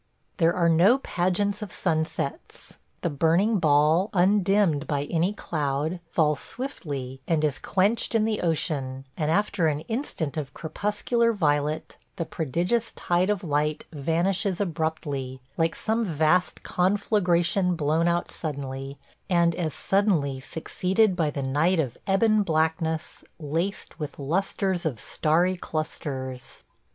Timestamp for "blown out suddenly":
17.75-18.97